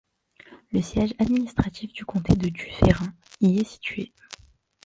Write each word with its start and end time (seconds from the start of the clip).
Le 0.71 0.81
siège 0.81 1.13
administratif 1.19 1.93
du 1.93 2.05
comté 2.05 2.35
de 2.35 2.49
Dufferin 2.49 3.13
y 3.39 3.59
est 3.59 3.63
situé. 3.65 4.11